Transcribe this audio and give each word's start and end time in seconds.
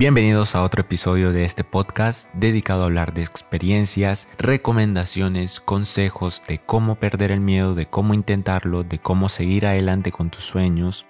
Bienvenidos 0.00 0.54
a 0.54 0.62
otro 0.62 0.80
episodio 0.80 1.30
de 1.30 1.44
este 1.44 1.62
podcast 1.62 2.32
dedicado 2.32 2.80
a 2.80 2.86
hablar 2.86 3.12
de 3.12 3.20
experiencias, 3.20 4.30
recomendaciones, 4.38 5.60
consejos 5.60 6.42
de 6.48 6.58
cómo 6.58 6.94
perder 6.94 7.30
el 7.30 7.40
miedo, 7.40 7.74
de 7.74 7.84
cómo 7.84 8.14
intentarlo, 8.14 8.82
de 8.82 8.98
cómo 8.98 9.28
seguir 9.28 9.66
adelante 9.66 10.10
con 10.10 10.30
tus 10.30 10.42
sueños. 10.42 11.04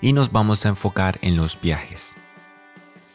Y 0.00 0.12
nos 0.12 0.30
vamos 0.30 0.64
a 0.64 0.68
enfocar 0.68 1.18
en 1.22 1.36
los 1.36 1.60
viajes. 1.60 2.14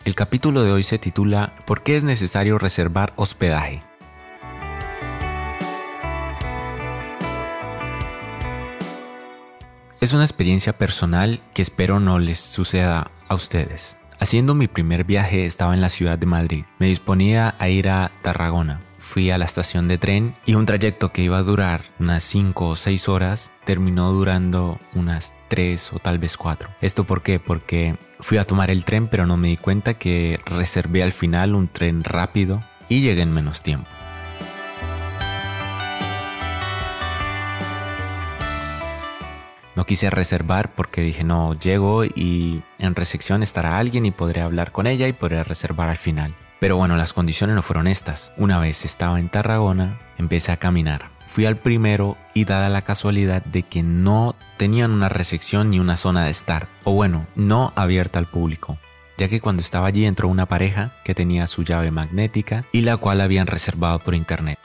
El 0.03 0.15
capítulo 0.15 0.63
de 0.63 0.73
hoy 0.73 0.83
se 0.83 0.99
titula 0.99 1.55
¿Por 1.65 1.81
qué 1.81 1.95
es 1.95 2.03
necesario 2.03 2.57
reservar 2.57 3.13
hospedaje? 3.15 3.81
Es 10.01 10.11
una 10.11 10.25
experiencia 10.25 10.73
personal 10.73 11.39
que 11.53 11.61
espero 11.61 12.01
no 12.01 12.19
les 12.19 12.37
suceda 12.37 13.11
a 13.29 13.35
ustedes. 13.35 13.98
Haciendo 14.21 14.53
mi 14.53 14.67
primer 14.67 15.05
viaje 15.05 15.45
estaba 15.45 15.73
en 15.73 15.79
la 15.79 15.87
ciudad 15.87 16.19
de 16.19 16.25
Madrid. 16.25 16.65
Me 16.77 16.87
disponía 16.87 17.55
a 17.57 17.69
ir 17.69 17.87
a 17.87 18.11
Tarragona. 18.21 18.81
Fui 18.97 19.31
a 19.31 19.37
la 19.37 19.45
estación 19.45 19.87
de 19.87 19.97
tren 19.97 20.35
y 20.45 20.55
un 20.55 20.65
trayecto 20.65 21.13
que 21.13 21.21
iba 21.21 21.37
a 21.37 21.43
durar 21.43 21.83
unas 21.99 22.21
5 22.23 22.67
o 22.67 22.75
6 22.75 23.07
horas 23.07 23.53
terminó 23.63 24.11
durando 24.11 24.77
unas 24.93 25.35
3 25.47 25.93
o 25.93 25.99
tal 25.99 26.19
vez 26.19 26.35
4. 26.35 26.69
¿Esto 26.81 27.05
por 27.05 27.23
qué? 27.23 27.39
Porque 27.39 27.95
fui 28.19 28.37
a 28.37 28.43
tomar 28.43 28.71
el 28.71 28.83
tren 28.83 29.07
pero 29.07 29.25
no 29.25 29.37
me 29.37 29.47
di 29.47 29.57
cuenta 29.57 29.93
que 29.93 30.37
reservé 30.45 31.01
al 31.01 31.13
final 31.13 31.55
un 31.55 31.69
tren 31.69 32.03
rápido 32.03 32.61
y 32.89 32.99
llegué 32.99 33.21
en 33.21 33.31
menos 33.31 33.63
tiempo. 33.63 33.89
No 39.79 39.85
quise 39.85 40.09
reservar 40.09 40.75
porque 40.75 40.99
dije 40.99 41.23
no, 41.23 41.53
llego 41.53 42.03
y 42.03 42.61
en 42.79 42.95
recepción 42.95 43.43
estará 43.43 43.77
alguien 43.77 44.05
y 44.05 44.11
podré 44.11 44.41
hablar 44.41 44.73
con 44.73 44.87
ella 44.87 45.07
y 45.07 45.13
podré 45.13 45.41
reservar 45.41 45.87
al 45.87 45.95
final. 45.95 46.35
Pero 46.59 46.75
bueno, 46.75 46.97
las 46.97 47.13
condiciones 47.13 47.55
no 47.55 47.61
fueron 47.61 47.87
estas. 47.87 48.33
Una 48.35 48.59
vez 48.59 48.83
estaba 48.83 49.21
en 49.21 49.29
Tarragona, 49.29 49.97
empecé 50.17 50.51
a 50.51 50.57
caminar. 50.57 51.11
Fui 51.25 51.45
al 51.45 51.55
primero 51.55 52.17
y 52.33 52.43
dada 52.43 52.67
la 52.67 52.81
casualidad 52.81 53.41
de 53.45 53.63
que 53.63 53.81
no 53.81 54.35
tenían 54.57 54.91
una 54.91 55.07
recepción 55.07 55.69
ni 55.69 55.79
una 55.79 55.95
zona 55.95 56.25
de 56.25 56.31
estar, 56.31 56.67
o 56.83 56.91
bueno, 56.91 57.25
no 57.35 57.71
abierta 57.77 58.19
al 58.19 58.29
público 58.29 58.77
ya 59.17 59.27
que 59.27 59.41
cuando 59.41 59.61
estaba 59.61 59.87
allí 59.87 60.05
entró 60.05 60.29
una 60.29 60.45
pareja 60.45 60.93
que 61.03 61.13
tenía 61.13 61.45
su 61.45 61.63
llave 61.63 61.91
magnética 61.91 62.65
y 62.71 62.81
la 62.81 62.95
cual 62.95 63.19
habían 63.19 63.47
reservado 63.47 63.99
por 63.99 64.15
internet. 64.15 64.57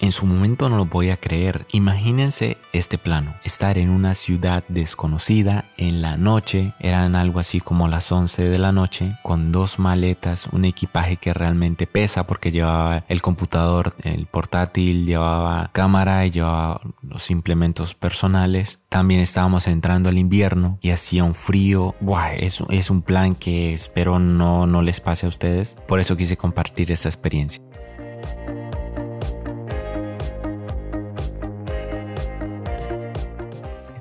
En 0.00 0.12
su 0.12 0.24
momento 0.24 0.70
no 0.70 0.78
lo 0.78 0.86
podía 0.86 1.18
creer. 1.18 1.66
Imagínense 1.72 2.56
este 2.72 2.96
plano. 2.96 3.34
Estar 3.44 3.76
en 3.76 3.90
una 3.90 4.14
ciudad 4.14 4.64
desconocida 4.68 5.66
en 5.76 6.00
la 6.00 6.16
noche. 6.16 6.72
Eran 6.80 7.14
algo 7.14 7.38
así 7.38 7.60
como 7.60 7.86
las 7.86 8.10
11 8.10 8.48
de 8.48 8.58
la 8.58 8.72
noche. 8.72 9.18
Con 9.22 9.52
dos 9.52 9.78
maletas. 9.78 10.46
Un 10.52 10.64
equipaje 10.64 11.18
que 11.18 11.34
realmente 11.34 11.86
pesa 11.86 12.26
porque 12.26 12.50
llevaba 12.50 13.04
el 13.08 13.20
computador, 13.20 13.92
el 14.02 14.24
portátil, 14.24 15.04
llevaba 15.04 15.68
cámara 15.74 16.24
y 16.24 16.30
llevaba 16.30 16.80
los 17.02 17.30
implementos 17.30 17.94
personales. 17.94 18.80
También 18.88 19.20
estábamos 19.20 19.66
entrando 19.66 20.08
al 20.08 20.16
invierno 20.16 20.78
y 20.80 20.92
hacía 20.92 21.24
un 21.24 21.34
frío. 21.34 21.94
Buah, 22.00 22.36
es, 22.36 22.64
es 22.70 22.88
un 22.88 23.02
plan 23.02 23.34
que 23.34 23.74
espero 23.74 24.18
no, 24.18 24.66
no 24.66 24.80
les 24.80 24.98
pase 25.02 25.26
a 25.26 25.28
ustedes. 25.28 25.76
Por 25.86 26.00
eso 26.00 26.16
quise 26.16 26.38
compartir 26.38 26.90
esta 26.90 27.10
experiencia. 27.10 27.62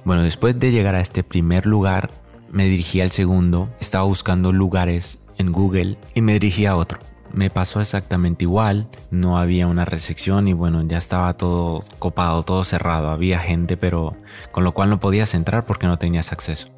Bueno, 0.09 0.23
después 0.23 0.57
de 0.57 0.71
llegar 0.71 0.95
a 0.95 1.01
este 1.01 1.23
primer 1.23 1.67
lugar, 1.67 2.09
me 2.49 2.65
dirigí 2.65 2.99
al 2.99 3.11
segundo, 3.11 3.69
estaba 3.79 4.05
buscando 4.05 4.51
lugares 4.51 5.23
en 5.37 5.51
Google 5.51 5.99
y 6.15 6.23
me 6.23 6.33
dirigí 6.33 6.65
a 6.65 6.75
otro. 6.75 6.97
Me 7.31 7.51
pasó 7.51 7.79
exactamente 7.79 8.45
igual, 8.45 8.89
no 9.11 9.37
había 9.37 9.67
una 9.67 9.85
recepción 9.85 10.47
y 10.47 10.53
bueno, 10.53 10.81
ya 10.81 10.97
estaba 10.97 11.37
todo 11.37 11.81
copado, 11.99 12.41
todo 12.41 12.63
cerrado, 12.63 13.11
había 13.11 13.37
gente, 13.37 13.77
pero 13.77 14.17
con 14.51 14.63
lo 14.63 14.73
cual 14.73 14.89
no 14.89 14.99
podías 14.99 15.35
entrar 15.35 15.67
porque 15.67 15.85
no 15.85 15.99
tenías 15.99 16.33
acceso. 16.33 16.69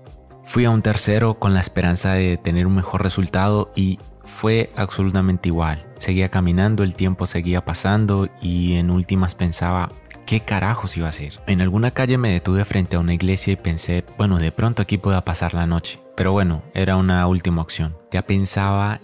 Fui 0.43 0.65
a 0.65 0.69
un 0.69 0.81
tercero 0.81 1.35
con 1.35 1.53
la 1.53 1.61
esperanza 1.61 2.11
de 2.11 2.35
tener 2.35 2.67
un 2.67 2.75
mejor 2.75 3.01
resultado 3.01 3.69
y 3.77 3.99
fue 4.25 4.69
absolutamente 4.75 5.47
igual. 5.47 5.85
Seguía 5.99 6.27
caminando, 6.27 6.83
el 6.83 6.97
tiempo 6.97 7.25
seguía 7.25 7.63
pasando 7.63 8.27
y 8.41 8.73
en 8.73 8.91
últimas 8.91 9.35
pensaba, 9.35 9.89
¿qué 10.25 10.41
carajos 10.41 10.97
iba 10.97 11.07
a 11.07 11.09
hacer? 11.09 11.39
En 11.47 11.61
alguna 11.61 11.91
calle 11.91 12.17
me 12.17 12.31
detuve 12.31 12.65
frente 12.65 12.95
a 12.95 12.99
una 12.99 13.13
iglesia 13.13 13.53
y 13.53 13.57
pensé, 13.57 14.03
bueno, 14.17 14.39
de 14.39 14.51
pronto 14.51 14.81
aquí 14.81 14.97
pueda 14.97 15.25
pasar 15.25 15.53
la 15.53 15.67
noche. 15.67 15.99
Pero 16.15 16.31
bueno, 16.31 16.63
era 16.73 16.97
una 16.97 17.25
última 17.27 17.61
opción. 17.61 17.97
Ya 18.11 18.21
pensaba 18.21 18.99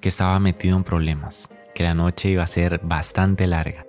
que 0.00 0.08
estaba 0.08 0.38
metido 0.40 0.76
en 0.76 0.84
problemas, 0.84 1.50
que 1.74 1.82
la 1.82 1.94
noche 1.94 2.30
iba 2.30 2.42
a 2.42 2.46
ser 2.46 2.80
bastante 2.82 3.46
larga. 3.46 3.86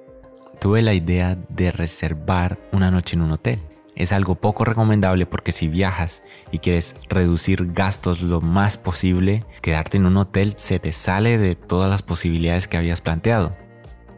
Tuve 0.59 0.81
la 0.81 0.93
idea 0.93 1.37
de 1.49 1.71
reservar 1.71 2.59
una 2.71 2.91
noche 2.91 3.15
en 3.15 3.23
un 3.23 3.31
hotel. 3.31 3.59
Es 3.95 4.11
algo 4.13 4.35
poco 4.35 4.63
recomendable 4.63 5.25
porque 5.25 5.51
si 5.51 5.67
viajas 5.67 6.23
y 6.51 6.59
quieres 6.59 6.95
reducir 7.09 7.73
gastos 7.73 8.21
lo 8.21 8.41
más 8.41 8.77
posible, 8.77 9.45
quedarte 9.61 9.97
en 9.97 10.05
un 10.05 10.17
hotel 10.17 10.53
se 10.57 10.79
te 10.79 10.91
sale 10.91 11.37
de 11.37 11.55
todas 11.55 11.89
las 11.89 12.01
posibilidades 12.01 12.67
que 12.67 12.77
habías 12.77 13.01
planteado. 13.01 13.55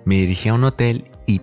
Me 0.06 0.16
dirigí 0.16 0.50
a 0.50 0.54
un 0.54 0.64
hotel 0.64 1.06
y 1.26 1.40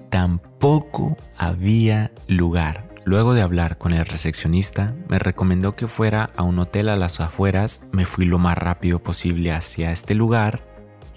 tampoco 0.60 1.16
había 1.38 2.10
lugar. 2.28 2.91
Luego 3.04 3.32
de 3.32 3.41
hablar 3.41 3.78
con 3.78 3.94
el 3.94 4.04
recepcionista, 4.04 4.94
me 5.09 5.19
recomendó 5.19 5.75
que 5.75 5.87
fuera 5.87 6.28
a 6.37 6.43
un 6.43 6.59
hotel 6.59 6.91
a 6.91 6.97
las 6.97 7.19
afueras. 7.21 7.87
Me 7.93 8.04
fui 8.04 8.26
lo 8.26 8.38
más 8.38 8.59
rápido 8.59 8.99
posible 8.99 9.53
hacia 9.53 9.91
este 9.91 10.15
lugar. 10.15 10.62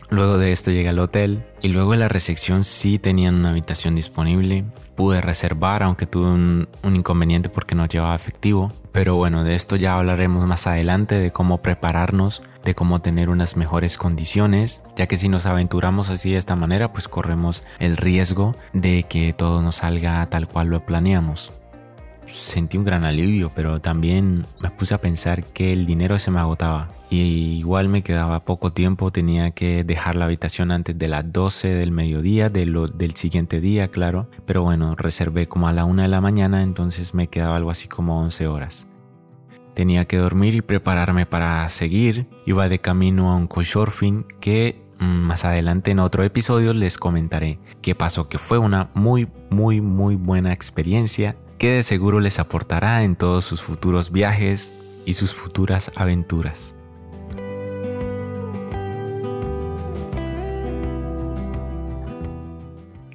Luego 0.10 0.38
de 0.38 0.54
esto 0.54 0.72
llegué 0.72 0.88
al 0.88 1.00
hotel 1.00 1.44
y 1.62 1.70
luego 1.70 1.94
en 1.94 2.00
la 2.00 2.08
recepción 2.08 2.64
sí 2.64 3.00
tenían 3.00 3.36
una 3.36 3.50
habitación 3.50 3.96
disponible. 3.96 4.64
Pude 4.96 5.20
reservar, 5.20 5.84
aunque 5.84 6.06
tuve 6.06 6.28
un 6.28 6.68
inconveniente 6.82 7.50
porque 7.50 7.76
no 7.76 7.86
llevaba 7.86 8.16
efectivo. 8.16 8.72
Pero 8.94 9.18
bueno, 9.18 9.44
de 9.44 9.56
esto 9.56 9.76
ya 9.76 9.98
hablaremos 9.98 10.48
más 10.48 10.68
adelante, 10.68 11.16
de 11.16 11.32
cómo 11.32 11.62
prepararnos, 11.62 12.44
de 12.64 12.76
cómo 12.76 13.00
tener 13.00 13.30
unas 13.30 13.58
mejores 13.58 13.98
condiciones, 13.98 14.84
ya 14.96 15.08
que 15.08 15.18
si 15.18 15.30
nos 15.30 15.46
aventuramos 15.46 16.10
así 16.10 16.32
de 16.32 16.38
esta 16.38 16.56
manera, 16.56 16.92
pues 16.92 17.08
corremos 17.08 17.64
el 17.80 17.98
riesgo 17.98 18.56
de 18.74 19.04
que 19.04 19.34
todo 19.34 19.62
nos 19.62 19.76
salga 19.76 20.26
tal 20.30 20.48
cual 20.48 20.68
lo 20.68 20.86
planeamos. 20.86 21.52
Sentí 22.26 22.78
un 22.78 22.86
gran 22.86 23.04
alivio, 23.04 23.52
pero 23.54 23.82
también 23.82 24.46
me 24.60 24.70
puse 24.70 24.94
a 24.94 24.98
pensar 25.00 25.44
que 25.44 25.74
el 25.74 25.86
dinero 25.86 26.18
se 26.20 26.32
me 26.32 26.40
agotaba 26.40 26.88
y 27.10 27.58
igual 27.60 27.90
me 27.90 28.02
quedaba 28.02 28.46
poco 28.46 28.72
tiempo, 28.72 29.12
tenía 29.12 29.52
que 29.52 29.84
dejar 29.84 30.16
la 30.16 30.26
habitación 30.26 30.72
antes 30.72 30.98
de 30.98 31.08
las 31.10 31.32
12 31.32 31.68
del 31.68 31.92
mediodía 31.92 32.50
del 32.50 33.14
siguiente 33.16 33.60
día, 33.60 33.90
claro, 33.90 34.30
pero 34.46 34.64
bueno, 34.64 34.96
reservé 34.96 35.48
como 35.48 35.68
a 35.68 35.74
la 35.74 35.86
1 35.86 36.02
de 36.02 36.08
la 36.08 36.22
mañana, 36.22 36.64
entonces 36.64 37.14
me 37.14 37.28
quedaba 37.28 37.58
algo 37.58 37.70
así 37.70 37.88
como 37.88 38.20
11 38.22 38.48
horas. 38.48 38.88
Tenía 39.74 40.06
que 40.06 40.18
dormir 40.18 40.54
y 40.56 40.62
prepararme 40.62 41.26
para 41.26 41.68
seguir, 41.70 42.28
iba 42.46 42.70
de 42.70 42.80
camino 42.80 43.32
a 43.32 43.36
un 43.36 43.48
couchsurfing 43.48 44.26
que 44.40 44.84
mm, 45.00 45.06
más 45.06 45.46
adelante 45.46 45.92
en 45.92 46.00
otro 46.00 46.24
episodio 46.24 46.74
les 46.74 46.98
comentaré 46.98 47.60
qué 47.82 47.96
pasó, 47.96 48.30
que 48.30 48.38
fue 48.38 48.60
una 48.60 48.92
muy 48.94 49.28
muy 49.50 49.82
muy 49.82 50.16
buena 50.16 50.54
experiencia 50.54 51.36
que 51.58 51.72
de 51.72 51.84
seguro 51.84 52.20
les 52.20 52.40
aportará 52.40 53.04
en 53.04 53.16
todos 53.16 53.46
sus 53.46 53.64
futuros 53.64 54.12
viajes 54.12 54.74
y 55.06 55.14
sus 55.14 55.34
futuras 55.34 55.92
aventuras. 55.96 56.76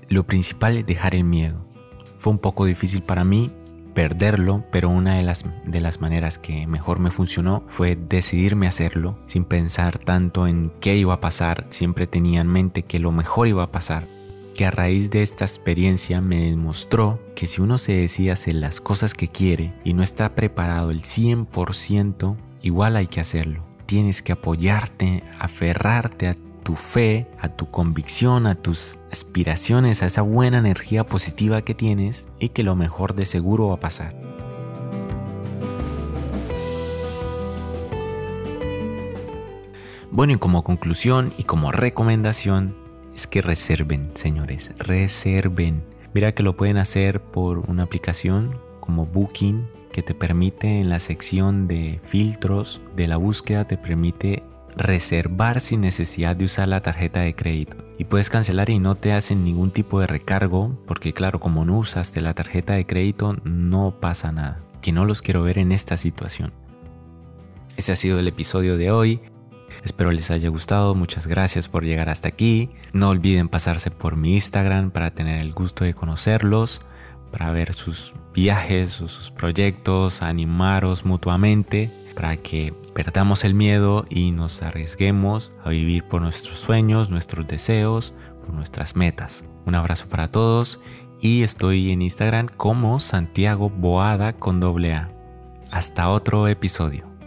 Lo 0.09 0.27
principal 0.27 0.79
es 0.79 0.87
dejar 0.87 1.15
el 1.15 1.25
miedo. 1.25 1.65
Fue 2.17 2.33
un 2.33 2.39
poco 2.39 2.65
difícil 2.65 3.03
para 3.03 3.25
mí 3.25 3.53
perderlo, 3.99 4.63
pero 4.71 4.91
una 4.91 5.17
de 5.17 5.25
las, 5.25 5.45
de 5.65 5.81
las 5.81 6.01
maneras 6.01 6.39
que 6.39 6.69
mejor 6.69 7.01
me 7.01 7.11
funcionó 7.11 7.65
fue 7.67 7.97
decidirme 7.97 8.69
hacerlo 8.69 9.19
sin 9.27 9.45
pensar 9.45 9.99
tanto 9.99 10.47
en 10.47 10.71
qué 10.79 10.97
iba 10.97 11.15
a 11.15 11.21
pasar, 11.21 11.67
siempre 11.71 12.07
tenía 12.07 12.41
en 12.41 12.47
mente 12.47 12.85
que 12.85 13.01
lo 13.01 13.11
mejor 13.11 13.49
iba 13.49 13.65
a 13.65 13.73
pasar, 13.73 14.07
que 14.55 14.65
a 14.65 14.71
raíz 14.71 15.11
de 15.11 15.25
esta 15.25 15.45
experiencia 15.45 16.21
me 16.21 16.49
demostró 16.49 17.19
que 17.35 17.49
si 17.49 17.61
uno 17.61 17.77
se 17.77 17.97
decide 17.97 18.31
hacer 18.31 18.55
las 18.55 18.81
cosas 18.81 19.15
que 19.15 19.27
quiere 19.27 19.75
y 19.83 19.95
no 19.95 20.05
está 20.05 20.37
preparado 20.37 20.93
el 20.93 21.03
100%, 21.03 22.37
igual 22.63 22.95
hay 22.95 23.09
que 23.09 23.19
hacerlo. 23.19 23.65
Tienes 23.87 24.23
que 24.23 24.31
apoyarte, 24.31 25.25
aferrarte 25.41 26.29
a 26.29 26.35
tu 26.69 26.77
fe, 26.77 27.27
a 27.41 27.49
tu 27.49 27.71
convicción, 27.71 28.47
a 28.47 28.55
tus 28.55 28.99
aspiraciones, 29.11 30.03
a 30.03 30.07
esa 30.07 30.21
buena 30.21 30.59
energía 30.59 31.07
positiva 31.07 31.63
que 31.63 31.73
tienes 31.73 32.29
y 32.41 32.51
que 32.51 32.63
lo 32.63 32.77
mejor 32.77 33.15
de 33.15 33.25
seguro 33.25 33.69
va 33.69 33.77
a 33.77 33.81
pasar. 33.81 34.15
Bueno, 40.11 40.35
y 40.35 40.37
como 40.37 40.63
conclusión 40.63 41.33
y 41.39 41.45
como 41.45 41.73
recomendación 41.73 42.77
es 43.15 43.27
que 43.27 43.41
reserven, 43.41 44.11
señores, 44.13 44.75
reserven. 44.77 45.83
Mira 46.13 46.35
que 46.35 46.43
lo 46.43 46.55
pueden 46.55 46.77
hacer 46.77 47.23
por 47.23 47.61
una 47.61 47.85
aplicación 47.85 48.55
como 48.81 49.07
Booking 49.07 49.67
que 49.91 50.03
te 50.03 50.15
permite 50.15 50.83
en 50.83 50.91
la 50.91 50.99
sección 50.99 51.67
de 51.67 51.99
filtros 52.05 52.83
de 52.95 53.09
la 53.09 53.17
búsqueda, 53.17 53.67
te 53.67 53.79
permite 53.79 54.43
reservar 54.79 55.61
sin 55.61 55.81
necesidad 55.81 56.37
de 56.37 56.45
usar 56.45 56.69
la 56.69 56.81
tarjeta 56.81 57.21
de 57.21 57.35
crédito. 57.35 57.77
Y 57.99 58.05
puedes 58.05 58.31
cancelar 58.31 58.71
y 58.71 58.79
no 58.79 58.95
te 58.95 59.13
hacen 59.13 59.45
ningún 59.45 59.73
tipo 59.73 60.01
de 60.01 60.07
recargo, 60.07 60.79
porque 60.87 61.13
claro, 61.13 61.41
como 61.41 61.65
no 61.65 61.79
usaste 61.79 62.21
la 62.21 62.33
tarjeta 62.33 62.75
de 62.75 62.87
crédito, 62.87 63.37
no 63.45 64.01
pasa 64.01 64.31
nada. 64.31 64.61
Que 64.81 64.93
no 64.93 65.05
los 65.05 65.21
quiero 65.21 65.43
ver 65.43 65.59
en 65.59 65.73
esta 65.73 65.97
situación. 65.97 66.53
Este 67.77 67.93
ha 67.93 67.97
sido 67.97 68.19
el 68.21 68.29
episodio 68.29 68.77
de 68.77 68.91
hoy. 68.93 69.21
Espero 69.85 70.13
les 70.13 70.31
haya 70.31 70.49
gustado, 70.49 70.95
muchas 70.95 71.27
gracias 71.27 71.69
por 71.69 71.85
llegar 71.85 72.09
hasta 72.09 72.29
aquí. 72.29 72.71
No 72.93 73.09
olviden 73.09 73.49
pasarse 73.49 73.91
por 73.91 74.17
mi 74.17 74.35
Instagram 74.35 74.91
para 74.91 75.11
tener 75.11 75.41
el 75.41 75.53
gusto 75.53 75.85
de 75.85 75.95
conocerlos, 75.95 76.83
para 77.31 77.51
ver 77.53 77.73
sus 77.73 78.15
viajes 78.35 79.01
o 79.01 79.09
sus 79.09 79.31
proyectos, 79.31 80.23
animaros 80.23 81.05
mutuamente, 81.05 81.91
para 82.15 82.37
que 82.37 82.75
perdamos 82.95 83.45
el 83.45 83.55
miedo 83.55 84.05
y 84.09 84.33
nos 84.33 84.63
arriesguemos 84.63 85.53
a 85.65 85.71
vivir 85.71 86.05
por 86.05 86.23
nuestros 86.23 86.59
sueños, 86.59 87.11
nuestros 87.11 87.47
deseos, 87.47 88.15
por 88.45 88.55
nuestras 88.55 88.97
metas. 88.97 89.45
Un 89.67 89.75
abrazo 89.75 90.09
para 90.09 90.31
todos 90.31 90.81
y 91.21 91.43
estoy 91.43 91.93
en 91.93 92.03
Instagram 92.03 92.49
como 92.49 93.01
Santiago 93.01 93.71
Boada 93.71 94.33
con 94.33 94.61
doble 94.61 94.95
A. 94.95 95.11
Hasta 95.71 96.09
otro 96.09 96.49
episodio. 96.49 97.18